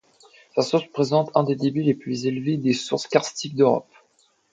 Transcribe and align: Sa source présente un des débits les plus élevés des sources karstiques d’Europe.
Sa 0.55 0.63
source 0.63 0.87
présente 0.87 1.29
un 1.35 1.43
des 1.43 1.55
débits 1.55 1.83
les 1.83 1.93
plus 1.93 2.25
élevés 2.25 2.57
des 2.57 2.73
sources 2.73 3.05
karstiques 3.05 3.53
d’Europe. 3.53 3.85